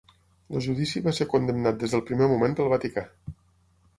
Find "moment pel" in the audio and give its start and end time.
2.33-2.73